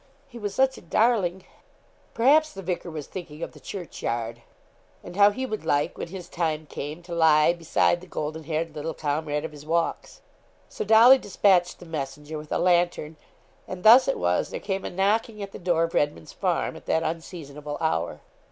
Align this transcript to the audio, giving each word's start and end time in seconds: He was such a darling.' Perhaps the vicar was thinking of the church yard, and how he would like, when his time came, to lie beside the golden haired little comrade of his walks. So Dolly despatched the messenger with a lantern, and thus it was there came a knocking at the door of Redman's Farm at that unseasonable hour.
He 0.27 0.39
was 0.39 0.55
such 0.55 0.79
a 0.79 0.81
darling.' 0.81 1.43
Perhaps 2.15 2.53
the 2.53 2.63
vicar 2.63 2.89
was 2.89 3.05
thinking 3.05 3.43
of 3.43 3.51
the 3.51 3.59
church 3.59 4.01
yard, 4.01 4.41
and 5.03 5.15
how 5.15 5.29
he 5.29 5.45
would 5.45 5.63
like, 5.63 5.95
when 5.95 6.07
his 6.07 6.27
time 6.27 6.65
came, 6.65 7.03
to 7.03 7.13
lie 7.13 7.53
beside 7.53 8.01
the 8.01 8.07
golden 8.07 8.45
haired 8.45 8.73
little 8.75 8.95
comrade 8.95 9.45
of 9.45 9.51
his 9.51 9.63
walks. 9.63 10.21
So 10.69 10.83
Dolly 10.83 11.19
despatched 11.19 11.77
the 11.77 11.85
messenger 11.85 12.39
with 12.39 12.51
a 12.51 12.57
lantern, 12.57 13.15
and 13.67 13.83
thus 13.83 14.07
it 14.07 14.17
was 14.17 14.49
there 14.49 14.59
came 14.59 14.85
a 14.85 14.89
knocking 14.89 15.39
at 15.43 15.51
the 15.51 15.59
door 15.59 15.83
of 15.83 15.93
Redman's 15.93 16.33
Farm 16.33 16.75
at 16.75 16.87
that 16.87 17.03
unseasonable 17.03 17.77
hour. 17.79 18.21